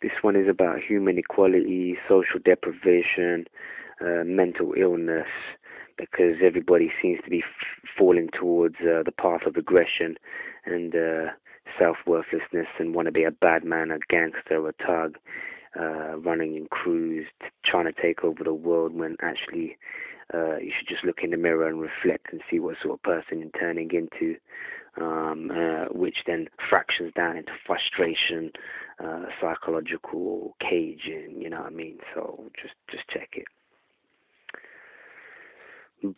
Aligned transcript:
This 0.00 0.12
one 0.22 0.36
is 0.36 0.48
about 0.48 0.80
human 0.80 1.18
equality, 1.18 1.96
social 2.08 2.38
deprivation, 2.44 3.46
uh, 4.00 4.22
mental 4.24 4.72
illness, 4.76 5.26
because 5.96 6.36
everybody 6.42 6.92
seems 7.02 7.18
to 7.24 7.30
be 7.30 7.40
f- 7.40 7.90
falling 7.98 8.28
towards 8.32 8.76
uh, 8.76 9.02
the 9.04 9.12
path 9.12 9.40
of 9.44 9.56
aggression 9.56 10.16
and 10.64 10.94
uh, 10.94 11.30
self-worthlessness 11.78 12.68
and 12.78 12.94
want 12.94 13.06
to 13.06 13.12
be 13.12 13.24
a 13.24 13.32
bad 13.32 13.64
man, 13.64 13.90
a 13.90 13.98
gangster, 14.08 14.68
a 14.68 14.72
thug, 14.86 15.18
uh, 15.78 16.16
running 16.18 16.56
in 16.56 16.66
crews, 16.66 17.26
trying 17.68 17.92
to 17.92 18.02
take 18.02 18.24
over 18.24 18.44
the 18.44 18.54
world 18.54 18.94
when 18.94 19.16
actually 19.22 19.76
uh, 20.34 20.56
you 20.58 20.72
should 20.76 20.88
just 20.88 21.04
look 21.04 21.18
in 21.22 21.30
the 21.30 21.36
mirror 21.36 21.68
and 21.68 21.80
reflect 21.80 22.32
and 22.32 22.40
see 22.50 22.58
what 22.58 22.76
sort 22.82 22.94
of 22.94 23.02
person 23.02 23.40
you're 23.40 23.60
turning 23.60 23.90
into, 23.92 24.36
um, 25.00 25.50
uh, 25.50 25.86
which 25.92 26.16
then 26.26 26.48
fractions 26.68 27.12
down 27.14 27.36
into 27.36 27.52
frustration, 27.66 28.50
uh, 29.02 29.26
psychological 29.40 30.54
caging. 30.60 31.36
You 31.38 31.50
know 31.50 31.58
what 31.58 31.66
I 31.66 31.70
mean? 31.70 31.98
So 32.14 32.44
just 32.60 32.74
just 32.90 33.08
check 33.08 33.30
it 33.32 33.46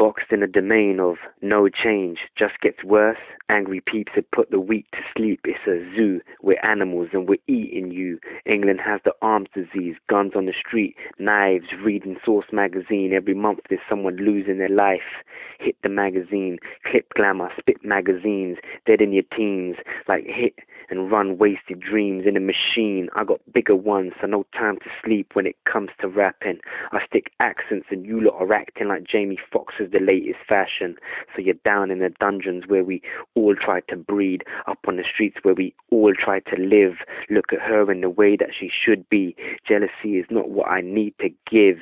boxed 0.01 0.33
in 0.33 0.43
a 0.43 0.47
domain 0.47 0.99
of 0.99 1.17
no 1.43 1.69
change, 1.69 2.21
just 2.35 2.59
gets 2.63 2.83
worse. 2.83 3.19
Angry 3.51 3.83
peeps 3.85 4.13
have 4.15 4.31
put 4.31 4.51
the 4.51 4.59
weak 4.59 4.87
to 4.93 5.01
sleep. 5.15 5.41
It's 5.45 5.67
a 5.67 5.85
zoo. 5.95 6.23
We're 6.43 6.65
animals 6.65 7.09
and 7.13 7.29
we're 7.29 7.37
eating 7.47 7.91
you. 7.91 8.19
England 8.47 8.81
has 8.83 9.03
the 9.05 9.13
arms 9.21 9.49
disease, 9.55 9.97
guns 10.09 10.33
on 10.35 10.47
the 10.47 10.55
street, 10.59 10.97
knives, 11.19 11.67
reading 11.85 12.17
Source 12.25 12.47
magazine. 12.51 13.13
Every 13.13 13.35
month 13.35 13.59
there's 13.69 13.83
someone 13.91 14.17
losing 14.17 14.57
their 14.57 14.71
life. 14.71 15.21
Hit 15.59 15.77
the 15.83 15.91
magazine, 15.91 16.57
clip 16.91 17.13
glamour, 17.15 17.51
spit 17.59 17.85
magazines, 17.85 18.57
dead 18.87 19.03
in 19.03 19.13
your 19.13 19.25
teens, 19.37 19.77
like 20.09 20.25
hit 20.25 20.55
and 20.91 21.11
run 21.11 21.39
wasted 21.39 21.81
dreams 21.81 22.25
in 22.27 22.37
a 22.37 22.41
machine. 22.41 23.09
I 23.15 23.25
got 23.25 23.41
bigger 23.55 23.77
ones, 23.77 24.13
so 24.21 24.27
no 24.27 24.45
time 24.53 24.77
to 24.79 24.91
sleep 25.05 25.31
when 25.35 25.47
it 25.47 25.57
comes 25.71 25.91
to 26.01 26.09
rapping. 26.09 26.59
I 26.93 27.05
stick 27.07 27.31
accents 27.39 27.87
and 27.91 28.05
you 28.05 28.21
lot 28.21 28.41
are 28.41 28.53
acting 28.53 28.89
like 28.89 29.05
Jamie 29.05 29.39
Foxx 29.53 29.75
the 29.91 30.01
latest 30.01 30.39
fashion. 30.49 30.97
So 31.35 31.43
you're 31.43 31.55
down 31.65 31.91
in 31.91 31.99
the 31.99 32.11
dungeons 32.21 32.65
where 32.67 32.85
we 32.85 33.03
all 33.35 33.55
try 33.55 33.81
to 33.89 33.97
breed, 33.97 34.45
up 34.67 34.79
on 34.87 34.97
the 34.97 35.05
streets 35.05 35.39
where 35.43 35.55
we 35.55 35.75
all 35.91 36.13
try 36.15 36.41
to 36.41 36.57
live. 36.57 36.99
Look 37.29 37.53
at 37.53 37.61
her 37.61 37.91
in 37.91 38.01
the 38.01 38.11
way 38.11 38.37
that 38.37 38.51
she 38.59 38.71
should 38.71 39.09
be. 39.09 39.37
Jealousy 39.67 40.19
is 40.19 40.27
not 40.31 40.51
what 40.51 40.69
I 40.69 40.81
need 40.81 41.15
to 41.21 41.31
give. 41.51 41.79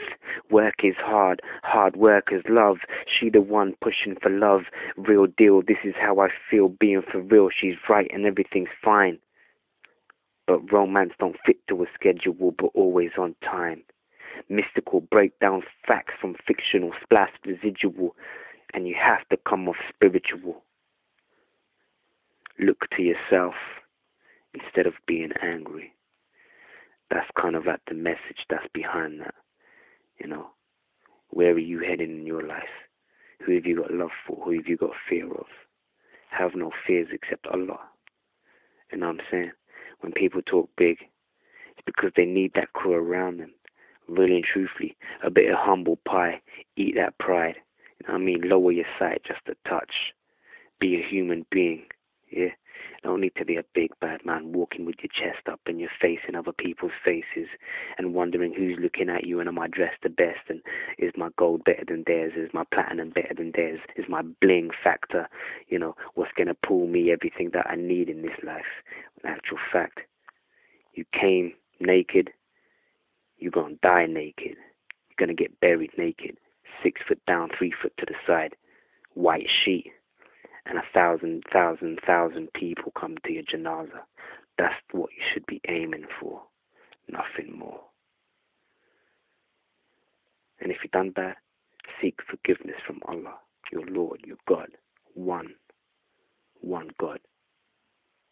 Work 0.50 0.84
is 0.84 0.96
hard, 0.98 1.40
hard 1.62 1.96
work 1.96 2.28
is 2.32 2.42
love. 2.48 2.78
She 3.06 3.30
the 3.30 3.40
one 3.40 3.74
pushing 3.80 4.16
for 4.20 4.30
love. 4.30 4.62
Real 4.96 5.26
deal, 5.26 5.62
this 5.62 5.78
is 5.84 5.94
how 6.00 6.20
I 6.20 6.28
feel 6.50 6.68
being 6.68 7.02
for 7.02 7.20
real. 7.20 7.48
She's 7.50 7.76
right 7.88 8.10
and 8.12 8.26
everything's 8.26 8.68
fine. 8.82 9.18
But 10.46 10.72
romance 10.72 11.12
don't 11.18 11.36
fit 11.44 11.58
to 11.68 11.82
a 11.82 11.86
schedule, 11.94 12.54
but 12.56 12.70
always 12.74 13.10
on 13.18 13.34
time 13.44 13.82
mystical, 14.48 15.00
break 15.00 15.38
down 15.40 15.62
facts 15.86 16.14
from 16.20 16.34
fictional, 16.46 16.92
splash 17.02 17.30
residual, 17.44 18.14
and 18.74 18.86
you 18.86 18.94
have 19.00 19.26
to 19.28 19.36
come 19.48 19.68
off 19.68 19.76
spiritual. 19.94 20.62
Look 22.58 22.84
to 22.96 23.02
yourself 23.02 23.54
instead 24.54 24.86
of 24.86 24.94
being 25.06 25.32
angry. 25.42 25.92
That's 27.10 27.30
kind 27.40 27.56
of 27.56 27.66
like 27.66 27.80
the 27.88 27.94
message 27.94 28.44
that's 28.50 28.66
behind 28.74 29.20
that. 29.20 29.34
You 30.18 30.28
know, 30.28 30.48
where 31.30 31.52
are 31.52 31.58
you 31.58 31.80
heading 31.80 32.10
in 32.10 32.26
your 32.26 32.42
life? 32.42 32.64
Who 33.46 33.54
have 33.54 33.64
you 33.66 33.76
got 33.76 33.92
love 33.92 34.10
for? 34.26 34.44
Who 34.44 34.52
have 34.56 34.66
you 34.66 34.76
got 34.76 34.90
fear 35.08 35.30
of? 35.32 35.46
Have 36.30 36.54
no 36.54 36.70
fears 36.86 37.08
except 37.12 37.46
Allah. 37.46 37.78
You 38.92 38.98
know 38.98 39.06
what 39.06 39.20
I'm 39.20 39.26
saying? 39.30 39.52
When 40.00 40.12
people 40.12 40.42
talk 40.42 40.68
big, 40.76 40.98
it's 41.70 41.84
because 41.86 42.10
they 42.16 42.24
need 42.24 42.52
that 42.54 42.72
crew 42.72 42.92
around 42.92 43.38
them 43.38 43.52
really 44.08 44.36
and 44.36 44.44
truthfully, 44.44 44.96
a 45.22 45.30
bit 45.30 45.50
of 45.50 45.58
humble 45.58 45.98
pie. 46.06 46.40
Eat 46.76 46.94
that 46.96 47.18
pride. 47.18 47.56
You 48.00 48.08
know 48.08 48.14
what 48.14 48.22
I 48.22 48.24
mean? 48.24 48.40
Lower 48.44 48.72
your 48.72 48.86
sight 48.98 49.22
just 49.26 49.40
a 49.48 49.68
touch. 49.68 50.12
Be 50.80 50.96
a 50.96 51.06
human 51.06 51.44
being. 51.50 51.84
Yeah. 52.30 52.50
Don't 53.02 53.20
need 53.20 53.34
to 53.36 53.44
be 53.44 53.56
a 53.56 53.64
big 53.74 53.90
bad 54.00 54.24
man 54.24 54.52
walking 54.52 54.84
with 54.84 54.96
your 55.02 55.10
chest 55.12 55.48
up 55.48 55.60
and 55.66 55.80
your 55.80 55.90
face 56.00 56.20
in 56.28 56.34
other 56.34 56.52
people's 56.52 56.92
faces 57.04 57.48
and 57.96 58.14
wondering 58.14 58.52
who's 58.52 58.78
looking 58.80 59.08
at 59.08 59.24
you 59.24 59.40
and 59.40 59.48
am 59.48 59.58
I 59.58 59.68
dressed 59.68 60.02
the 60.02 60.08
best 60.08 60.48
and 60.48 60.60
is 60.98 61.12
my 61.16 61.28
gold 61.36 61.64
better 61.64 61.84
than 61.86 62.04
theirs? 62.06 62.32
Is 62.36 62.50
my 62.52 62.64
platinum 62.72 63.10
better 63.10 63.34
than 63.36 63.52
theirs? 63.54 63.80
Is 63.96 64.06
my 64.08 64.22
bling 64.40 64.70
factor, 64.82 65.28
you 65.68 65.78
know, 65.78 65.94
what's 66.14 66.32
gonna 66.36 66.54
pull 66.54 66.86
me 66.86 67.12
everything 67.12 67.50
that 67.52 67.66
I 67.68 67.76
need 67.76 68.08
in 68.08 68.22
this 68.22 68.38
life? 68.44 68.82
In 69.22 69.30
actual 69.30 69.58
fact, 69.72 70.00
you 70.92 71.04
came 71.12 71.52
naked 71.80 72.30
you're 73.38 73.50
going 73.50 73.78
to 73.82 73.88
die 73.88 74.06
naked. 74.06 74.56
You're 74.56 75.26
going 75.26 75.34
to 75.34 75.40
get 75.40 75.60
buried 75.60 75.90
naked. 75.96 76.36
Six 76.82 77.00
foot 77.06 77.20
down, 77.26 77.50
three 77.56 77.72
foot 77.82 77.92
to 77.98 78.06
the 78.06 78.14
side. 78.26 78.54
White 79.14 79.48
sheet. 79.64 79.92
And 80.66 80.78
a 80.78 80.82
thousand, 80.92 81.44
thousand, 81.52 82.00
thousand 82.06 82.52
people 82.52 82.92
come 82.98 83.16
to 83.24 83.32
your 83.32 83.42
janaza. 83.42 84.00
That's 84.58 84.74
what 84.92 85.10
you 85.16 85.22
should 85.32 85.46
be 85.46 85.60
aiming 85.68 86.04
for. 86.20 86.42
Nothing 87.08 87.58
more. 87.58 87.80
And 90.60 90.70
if 90.70 90.78
you've 90.82 90.92
done 90.92 91.10
bad, 91.10 91.36
seek 92.00 92.18
forgiveness 92.28 92.76
from 92.86 93.00
Allah, 93.06 93.36
your 93.72 93.86
Lord, 93.86 94.20
your 94.26 94.36
God. 94.46 94.68
One. 95.14 95.54
One 96.60 96.90
God. 97.00 97.20